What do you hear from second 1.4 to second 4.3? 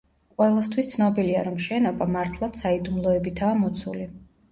რომ შენობა მართლაც საიდუმლოებითაა მოცული.